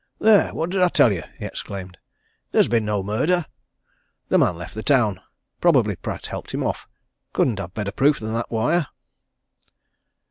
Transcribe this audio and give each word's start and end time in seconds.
"There! 0.17 0.51
what 0.55 0.71
did 0.71 0.81
I 0.81 0.87
tell 0.89 1.13
you?" 1.13 1.21
he 1.37 1.45
exclaimed. 1.45 1.95
"There's 2.51 2.67
been 2.67 2.85
no 2.85 3.03
murder! 3.03 3.45
The 4.29 4.39
man 4.39 4.55
left 4.55 4.73
the 4.73 4.81
town. 4.81 5.21
Probably, 5.59 5.95
Pratt 5.95 6.25
helped 6.25 6.55
him 6.55 6.63
off. 6.63 6.87
Couldn't 7.33 7.59
have 7.59 7.75
better 7.75 7.91
proof 7.91 8.19
than 8.19 8.33
that 8.33 8.49
wire!" 8.49 8.87